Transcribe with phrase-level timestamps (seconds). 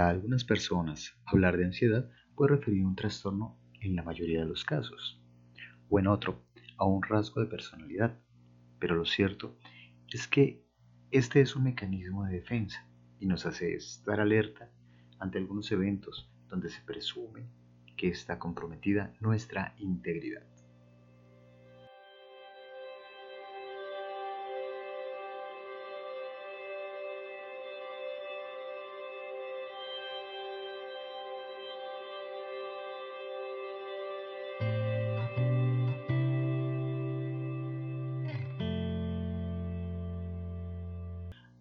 [0.00, 4.46] Para algunas personas, hablar de ansiedad puede referir a un trastorno en la mayoría de
[4.46, 5.22] los casos,
[5.90, 6.42] o en otro,
[6.78, 8.18] a un rasgo de personalidad.
[8.78, 9.58] Pero lo cierto
[10.08, 10.64] es que
[11.10, 14.70] este es un mecanismo de defensa y nos hace estar alerta
[15.18, 17.50] ante algunos eventos donde se presume
[17.98, 20.49] que está comprometida nuestra integridad.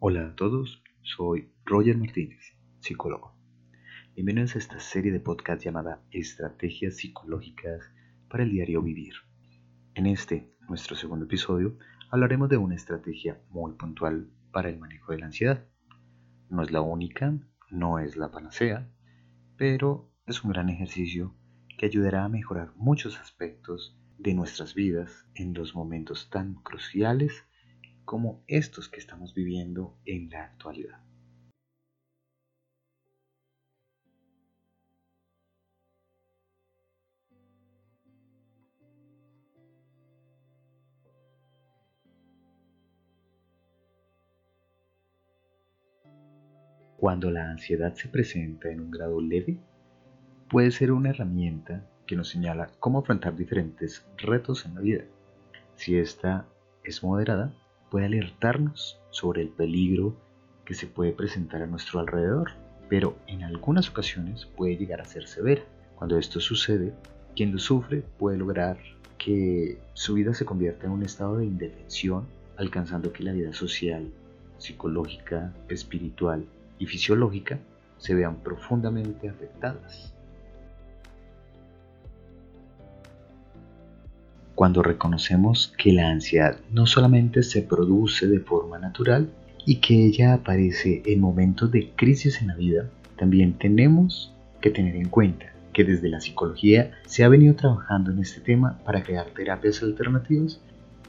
[0.01, 2.39] Hola a todos, soy Roger Martínez,
[2.79, 3.35] psicólogo.
[4.15, 7.83] Bienvenidos a esta serie de podcast llamada Estrategias Psicológicas
[8.29, 9.15] para el Diario Vivir.
[9.95, 11.77] En este, nuestro segundo episodio,
[12.09, 15.65] hablaremos de una estrategia muy puntual para el manejo de la ansiedad.
[16.49, 17.37] No es la única,
[17.69, 18.89] no es la panacea,
[19.57, 21.35] pero es un gran ejercicio
[21.77, 27.43] que ayudará a mejorar muchos aspectos de nuestras vidas en los momentos tan cruciales
[28.09, 30.99] como estos que estamos viviendo en la actualidad.
[46.97, 49.59] Cuando la ansiedad se presenta en un grado leve,
[50.49, 55.03] puede ser una herramienta que nos señala cómo afrontar diferentes retos en la vida.
[55.75, 56.47] Si esta
[56.83, 57.53] es moderada,
[57.89, 60.15] puede alertarnos sobre el peligro
[60.65, 62.51] que se puede presentar a nuestro alrededor,
[62.89, 65.63] pero en algunas ocasiones puede llegar a ser severa.
[65.95, 66.93] Cuando esto sucede,
[67.35, 68.77] quien lo sufre puede lograr
[69.17, 72.25] que su vida se convierta en un estado de indefensión,
[72.57, 74.11] alcanzando que la vida social,
[74.57, 76.45] psicológica, espiritual
[76.77, 77.59] y fisiológica
[77.97, 80.13] se vean profundamente afectadas.
[84.59, 89.29] Cuando reconocemos que la ansiedad no solamente se produce de forma natural
[89.65, 94.97] y que ella aparece en momentos de crisis en la vida, también tenemos que tener
[94.97, 99.27] en cuenta que desde la psicología se ha venido trabajando en este tema para crear
[99.27, 100.59] terapias alternativas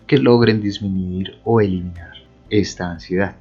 [0.06, 2.18] que logren disminuir o eliminar
[2.50, 3.34] esta ansiedad.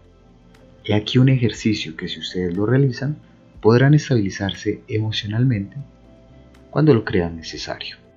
[0.86, 3.18] He aquí un ejercicio que si ustedes lo realizan
[3.62, 5.78] podrán estabilizarse emocionalmente
[6.72, 8.09] cuando lo crean necesario.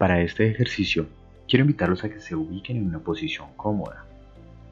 [0.00, 1.08] Para este ejercicio,
[1.46, 4.06] quiero invitarlos a que se ubiquen en una posición cómoda.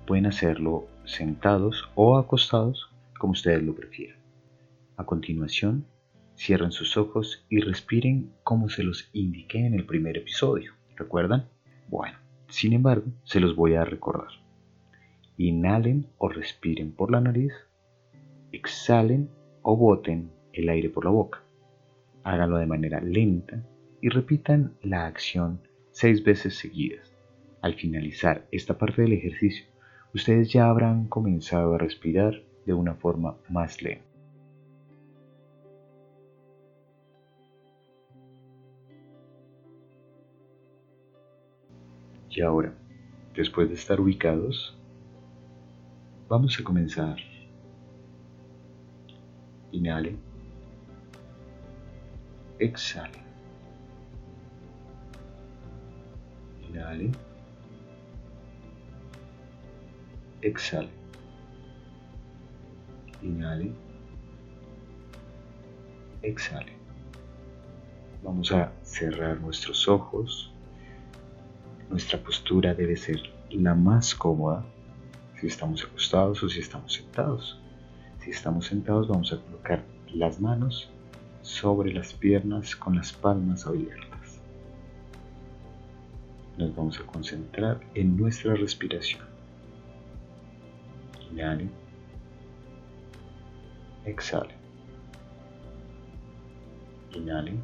[0.07, 4.17] Pueden hacerlo sentados o acostados, como ustedes lo prefieran.
[4.97, 5.85] A continuación,
[6.35, 10.73] cierren sus ojos y respiren como se los indiqué en el primer episodio.
[10.97, 11.47] ¿Recuerdan?
[11.89, 12.17] Bueno,
[12.49, 14.31] sin embargo, se los voy a recordar.
[15.37, 17.53] Inhalen o respiren por la nariz,
[18.51, 19.29] exhalen
[19.61, 21.43] o boten el aire por la boca.
[22.25, 23.63] Háganlo de manera lenta
[24.01, 25.61] y repitan la acción
[25.91, 27.13] seis veces seguidas.
[27.61, 29.67] Al finalizar esta parte del ejercicio,
[30.15, 34.05] ustedes ya habrán comenzado a respirar de una forma más lenta.
[42.31, 42.73] Y ahora,
[43.35, 44.79] después de estar ubicados,
[46.29, 47.17] vamos a comenzar.
[49.73, 50.19] Inhalen.
[52.61, 53.28] Exhalen.
[56.79, 57.11] Inhale.
[60.43, 60.89] Exhale.
[63.21, 63.73] Inhale.
[66.23, 66.73] Exhale.
[68.23, 70.53] Vamos a cerrar nuestros ojos.
[71.91, 74.65] Nuestra postura debe ser la más cómoda
[75.41, 77.61] si estamos acostados o si estamos sentados.
[78.21, 79.83] Si estamos sentados vamos a colocar
[80.15, 80.89] las manos
[81.43, 84.08] sobre las piernas con las palmas abiertas
[86.59, 89.23] nos vamos a concentrar en nuestra respiración.
[91.31, 91.69] Inhale.
[94.05, 94.55] Exhale.
[97.15, 97.55] Inhale.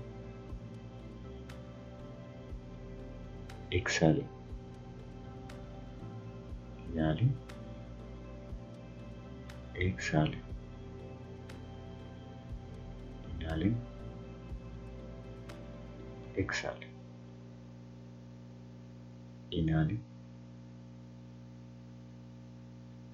[3.70, 4.24] Exhale.
[6.92, 7.28] Inhale.
[9.74, 10.38] Exhale.
[13.40, 13.72] Inhale.
[16.36, 16.93] Exhale.
[19.54, 20.00] Inhale.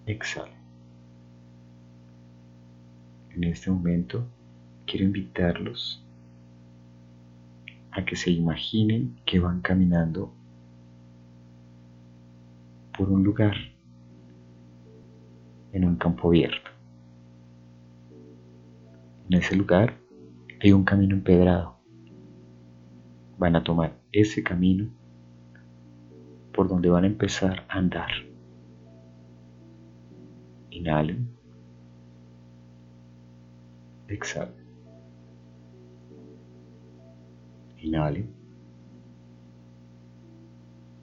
[0.07, 0.53] Exhale.
[3.35, 4.27] En este momento
[4.87, 6.03] quiero invitarlos
[7.93, 10.33] a que se imaginen que van caminando
[12.97, 13.55] por un lugar
[15.73, 16.71] en un campo abierto.
[19.29, 19.97] En ese lugar
[20.61, 21.77] hay un camino empedrado.
[23.39, 24.91] Van a tomar ese camino
[26.61, 28.11] por donde van a empezar a andar.
[30.69, 31.35] Inhalen.
[34.09, 34.53] Exhalen.
[37.79, 38.29] Inhalen.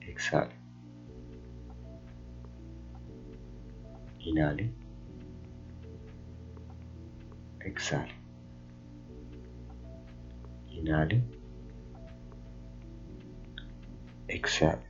[0.00, 0.60] Exhalen.
[4.20, 4.72] Inhale.
[7.64, 8.14] Exhale.
[10.70, 11.20] Inhale.
[14.28, 14.87] Exhale.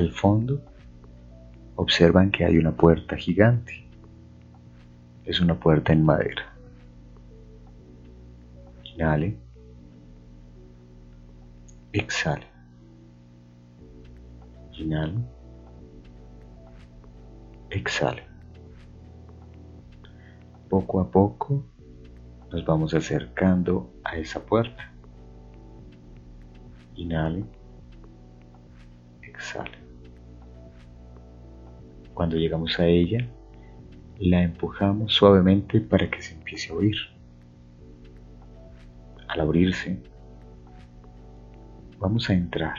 [0.00, 0.62] Al fondo
[1.76, 3.86] observan que hay una puerta gigante.
[5.26, 6.56] Es una puerta en madera.
[8.82, 9.38] Inhale.
[11.92, 12.46] Exhale.
[14.72, 15.18] Inhale.
[17.68, 18.22] Exhale.
[20.70, 21.66] Poco a poco
[22.50, 24.94] nos vamos acercando a esa puerta.
[26.94, 27.44] Inhale.
[29.20, 29.79] Exhale.
[32.20, 33.26] Cuando llegamos a ella,
[34.18, 36.96] la empujamos suavemente para que se empiece a abrir.
[39.26, 40.02] Al abrirse,
[41.98, 42.76] vamos a entrar.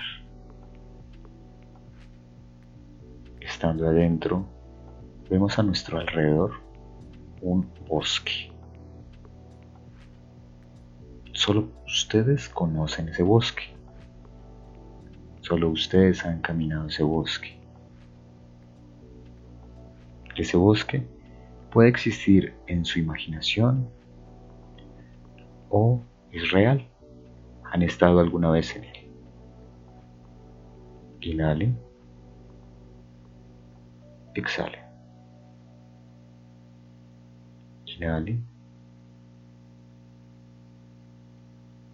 [3.39, 4.45] Estando adentro,
[5.27, 6.51] vemos a nuestro alrededor
[7.41, 8.51] un bosque.
[11.33, 13.73] Solo ustedes conocen ese bosque.
[15.39, 17.60] Solo ustedes han caminado ese bosque.
[20.35, 21.05] Ese bosque
[21.71, 23.89] puede existir en su imaginación
[25.69, 26.01] o
[26.31, 26.87] es real.
[27.71, 29.09] Han estado alguna vez en él.
[31.21, 31.73] Inhale.
[34.35, 34.79] Exhale.
[37.85, 38.39] Inhale.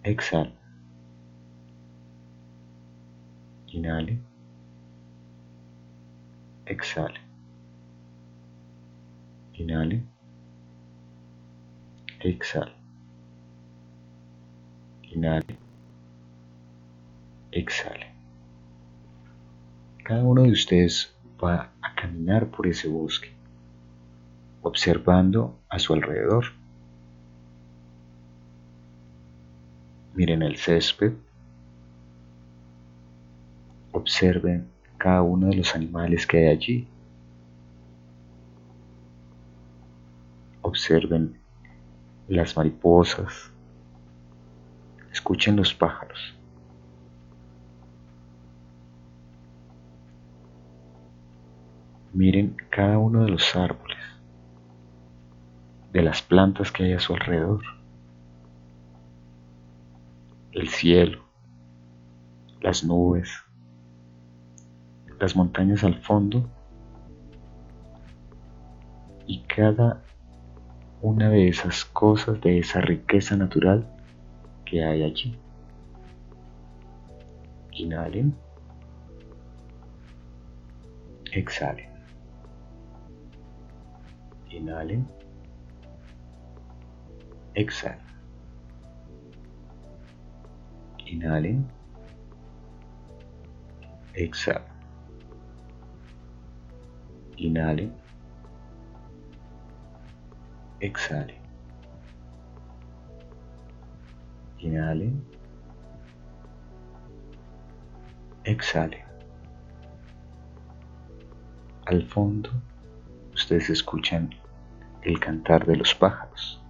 [0.02, 0.52] Exhale.
[3.66, 4.18] Inhale.
[6.66, 7.27] Exhale.
[9.58, 10.04] Inhale.
[12.20, 12.72] Exhale.
[15.02, 15.58] Inhale.
[17.50, 18.06] Exhale.
[20.04, 21.12] Cada uno de ustedes
[21.42, 23.32] va a caminar por ese bosque,
[24.62, 26.44] observando a su alrededor.
[30.14, 31.14] Miren el césped,
[33.90, 34.68] observen
[34.98, 36.88] cada uno de los animales que hay allí.
[40.68, 41.40] Observen
[42.28, 43.50] las mariposas,
[45.10, 46.38] escuchen los pájaros.
[52.12, 53.96] Miren cada uno de los árboles,
[55.94, 57.62] de las plantas que hay a su alrededor,
[60.52, 61.24] el cielo,
[62.60, 63.30] las nubes,
[65.18, 66.46] las montañas al fondo
[69.26, 70.02] y cada
[71.00, 73.86] una de esas cosas, de esa riqueza natural
[74.64, 75.38] que hay allí.
[77.72, 78.34] Inhalen.
[81.32, 81.88] Exhalen.
[84.50, 85.06] Inhalen.
[87.54, 87.98] Exhalen.
[91.06, 91.66] Inhalen.
[94.14, 94.62] Exhalen.
[97.36, 98.07] Inhalen.
[100.80, 101.34] Exhalen.
[104.58, 105.24] Inhalen.
[108.44, 109.02] Exhalen.
[111.86, 112.50] Al fondo
[113.34, 114.30] ustedes escuchan
[115.02, 116.62] el cantar de los pájaros,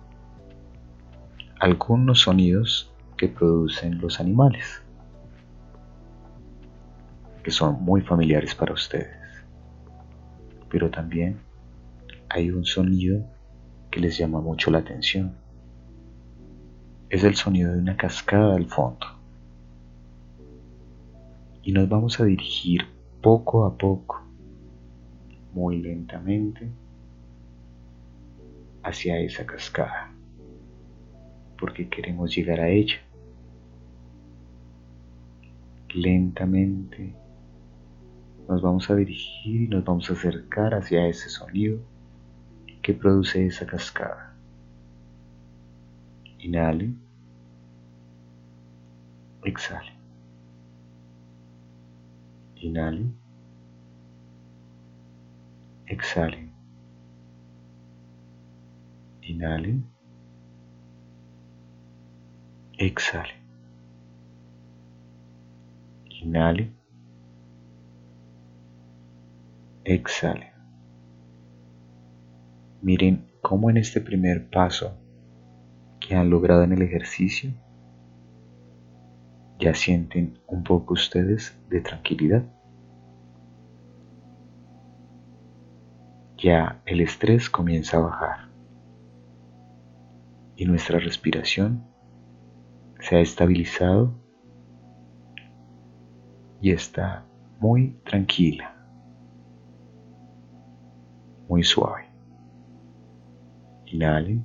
[1.61, 4.83] algunos sonidos que producen los animales,
[7.43, 9.45] que son muy familiares para ustedes,
[10.71, 11.39] pero también
[12.31, 13.38] hay un sonido
[13.99, 15.35] que les llama mucho la atención.
[17.11, 19.05] Es el sonido de una cascada al fondo.
[21.65, 22.87] Y nos vamos a dirigir
[23.21, 24.23] poco a poco
[25.53, 26.71] muy lentamente
[28.85, 30.13] hacia esa cascada,
[31.59, 33.01] porque queremos llegar a ella.
[35.93, 37.17] Lentamente
[38.49, 41.81] nos vamos a dirigir y nos vamos a acercar hacia ese sonido
[42.95, 44.35] produce esa cascada.
[46.39, 46.95] Inhale.
[49.45, 49.93] Exhale.
[52.57, 53.07] Inhale.
[55.87, 56.49] Exhale.
[59.23, 59.83] Inhale.
[62.79, 63.35] Exhale.
[66.23, 66.73] Inhale.
[69.85, 70.58] Exhale.
[72.81, 74.97] Miren cómo en este primer paso
[76.01, 77.53] que han logrado en el ejercicio
[79.59, 82.45] ya sienten un poco ustedes de tranquilidad.
[86.37, 88.49] Ya el estrés comienza a bajar
[90.55, 91.85] y nuestra respiración
[93.01, 94.15] se ha estabilizado
[96.61, 97.25] y está
[97.61, 98.75] muy tranquila,
[101.49, 102.08] muy suave.
[103.93, 104.43] Inhale.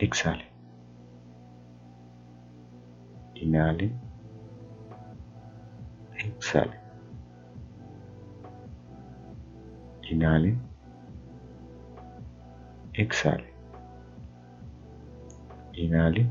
[0.00, 0.44] Exhale.
[3.36, 3.90] Inhale.
[6.18, 6.74] Exhale.
[10.10, 10.56] Inhale.
[12.94, 13.44] Exhale.
[15.74, 16.26] Inhale.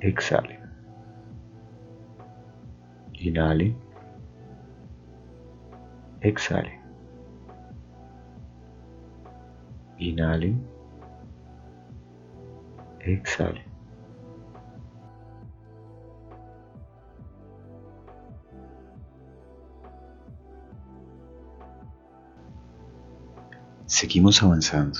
[0.00, 0.58] Exhale.
[3.14, 3.74] Inhale.
[6.22, 6.83] Exhale.
[10.04, 10.54] Inhale.
[13.00, 13.64] Exhale.
[23.86, 24.98] Seguimos avanzando.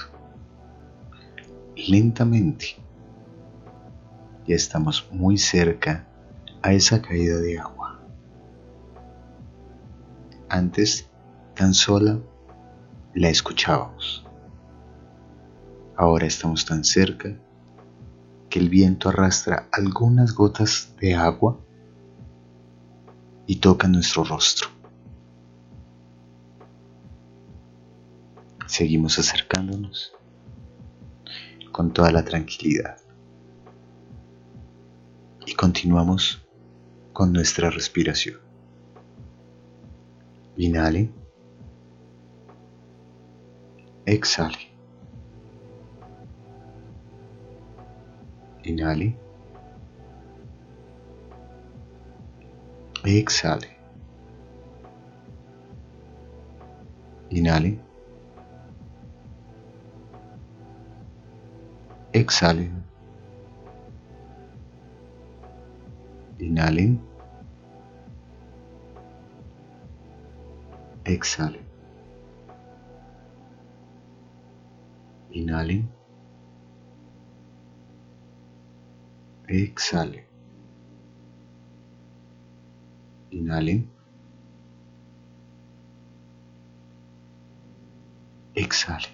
[1.76, 2.76] Lentamente.
[4.46, 6.06] Ya estamos muy cerca
[6.62, 8.00] a esa caída de agua.
[10.48, 11.10] Antes
[11.54, 12.18] tan sola
[13.14, 14.23] la escuchábamos.
[15.96, 17.36] Ahora estamos tan cerca
[18.50, 21.58] que el viento arrastra algunas gotas de agua
[23.46, 24.68] y toca nuestro rostro.
[28.66, 30.12] Seguimos acercándonos
[31.70, 32.96] con toda la tranquilidad
[35.46, 36.44] y continuamos
[37.12, 38.40] con nuestra respiración.
[40.56, 41.10] Inhale.
[44.06, 44.73] Exhale.
[48.64, 49.14] Inhale.
[53.04, 53.68] Exhale.
[57.30, 57.78] Inhale.
[62.14, 62.70] Exhale.
[66.38, 66.98] Inhale.
[71.04, 71.60] Exhale.
[75.32, 76.03] Inhale.
[79.46, 80.26] Exhale.
[83.30, 83.86] Inhale.
[88.54, 89.08] Exhale.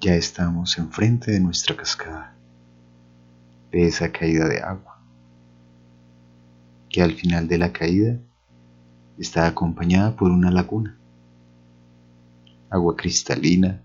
[0.00, 2.34] Ya estamos enfrente de nuestra cascada,
[3.70, 5.02] de esa caída de agua,
[6.88, 8.18] que al final de la caída
[9.18, 10.98] está acompañada por una laguna,
[12.70, 13.82] agua cristalina,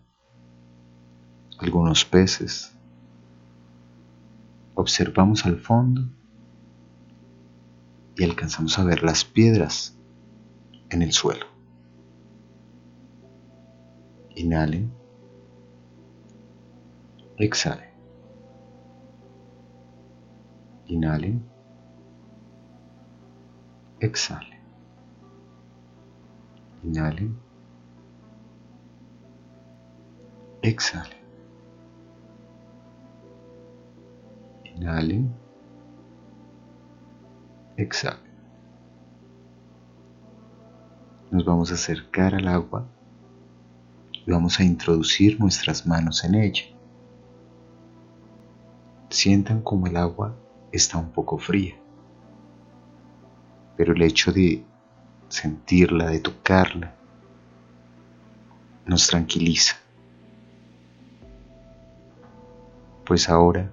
[1.59, 2.74] algunos peces.
[4.75, 6.09] Observamos al fondo
[8.17, 9.97] y alcanzamos a ver las piedras
[10.89, 11.45] en el suelo.
[14.35, 14.91] Inhalen.
[17.37, 17.89] Exhale.
[20.87, 21.43] Inhalen.
[24.01, 24.59] Exhale.
[26.83, 27.37] Inhalen.
[30.61, 31.24] Exhale.
[34.75, 35.33] Inhalen.
[37.77, 38.19] Exhale.
[41.31, 42.85] Nos vamos a acercar al agua
[44.11, 46.63] y vamos a introducir nuestras manos en ella.
[49.09, 50.35] Sientan como el agua
[50.71, 51.75] está un poco fría,
[53.77, 54.63] pero el hecho de
[55.29, 56.95] sentirla, de tocarla,
[58.85, 59.75] nos tranquiliza.
[63.05, 63.71] Pues ahora,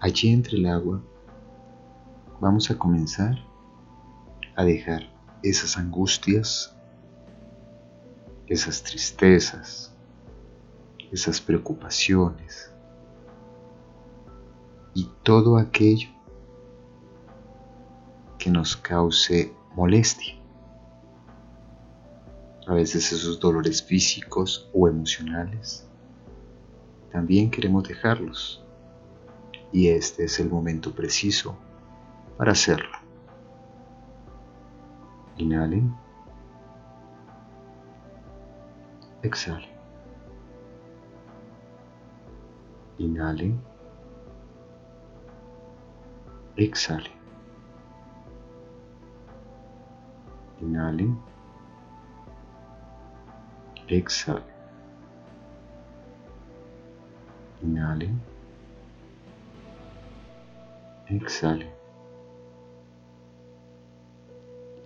[0.00, 1.02] allí entre el agua,
[2.40, 3.38] vamos a comenzar
[4.56, 5.02] a dejar
[5.42, 6.74] esas angustias,
[8.46, 9.94] esas tristezas,
[11.12, 12.72] esas preocupaciones
[14.94, 16.08] y todo aquello
[18.38, 20.34] que nos cause molestia.
[22.66, 25.86] A veces esos dolores físicos o emocionales
[27.12, 28.64] también queremos dejarlos
[29.72, 31.56] y este es el momento preciso
[32.36, 32.96] para hacerlo.
[35.36, 35.94] Inhalen.
[39.22, 39.70] Exhalen.
[42.98, 43.60] Inhalen.
[46.56, 47.12] Exhalen.
[50.60, 51.18] Inhalen.
[53.88, 54.44] Exhalen.
[57.62, 58.20] Inhalen.
[61.10, 61.68] Exhalen.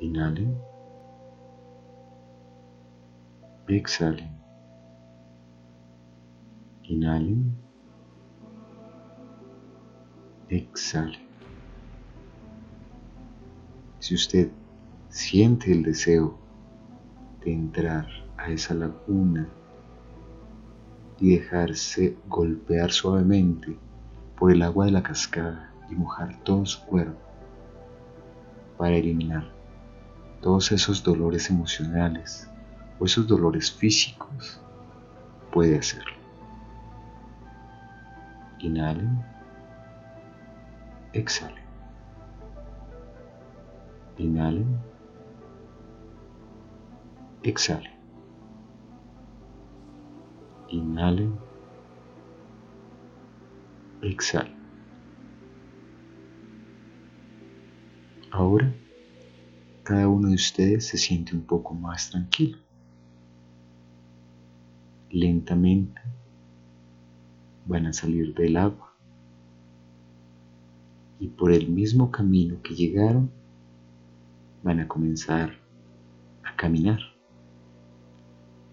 [0.00, 0.56] Inhalen.
[3.68, 4.30] Exhalen.
[6.84, 7.54] Inhalen.
[10.48, 11.20] Exhalen.
[13.98, 14.50] Si usted
[15.10, 16.38] siente el deseo
[17.44, 19.46] de entrar a esa laguna
[21.20, 23.76] y dejarse golpear suavemente
[24.38, 27.20] por el agua de la cascada y mojar todo su cuerpo
[28.78, 29.44] para eliminar
[30.40, 32.50] todos esos dolores emocionales
[32.98, 34.60] o esos dolores físicos,
[35.50, 36.12] puede hacerlo.
[38.58, 39.24] Inhalen,
[41.12, 41.64] exhalen.
[44.18, 44.78] Inhalen,
[47.42, 47.92] exhalen.
[50.68, 51.38] Inhalen,
[54.02, 54.63] exhalen.
[58.36, 58.68] Ahora,
[59.84, 62.58] cada uno de ustedes se siente un poco más tranquilo.
[65.08, 66.00] Lentamente
[67.64, 68.92] van a salir del agua
[71.20, 73.30] y por el mismo camino que llegaron
[74.64, 75.52] van a comenzar
[76.42, 76.98] a caminar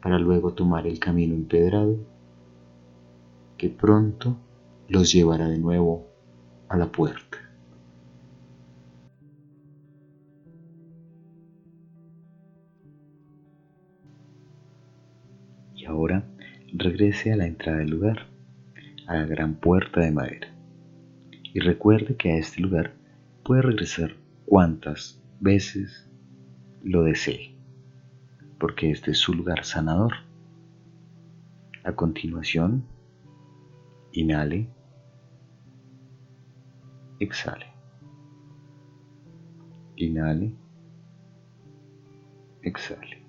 [0.02, 1.98] para luego tomar el camino empedrado
[3.60, 4.38] que pronto
[4.88, 6.08] los llevará de nuevo
[6.68, 7.41] a la puerta.
[16.82, 18.28] Regrese a la entrada del lugar,
[19.08, 20.48] a la gran puerta de madera.
[21.54, 22.94] Y recuerde que a este lugar
[23.44, 24.16] puede regresar
[24.46, 26.10] cuantas veces
[26.84, 27.56] lo desee,
[28.60, 30.14] porque este es su lugar sanador.
[31.84, 32.86] A continuación,
[34.12, 34.70] inhale,
[37.20, 37.66] exhale.
[39.96, 40.56] Inhale,
[42.64, 43.22] exhale.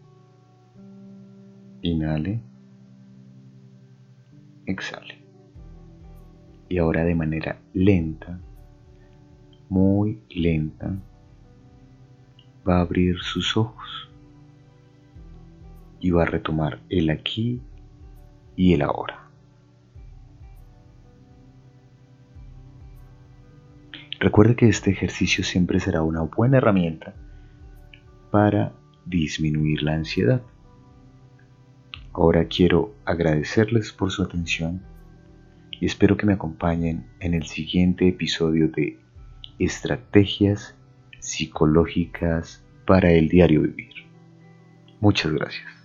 [1.82, 2.51] Inhale.
[4.66, 5.22] Exhale.
[6.68, 8.40] Y ahora de manera lenta,
[9.68, 10.96] muy lenta,
[12.68, 14.10] va a abrir sus ojos
[16.00, 17.60] y va a retomar el aquí
[18.56, 19.28] y el ahora.
[24.22, 27.14] Recuerde que este ejercicio siempre será una buena herramienta
[28.30, 28.72] para
[29.04, 30.42] disminuir la ansiedad.
[32.14, 34.82] Ahora quiero agradecerles por su atención
[35.70, 38.98] y espero que me acompañen en el siguiente episodio de
[39.58, 40.76] Estrategias
[41.20, 43.94] psicológicas para el diario vivir.
[45.00, 45.81] Muchas gracias.